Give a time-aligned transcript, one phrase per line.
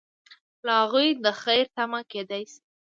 [0.65, 2.59] له هغوی د خیر تمه کیدای شي.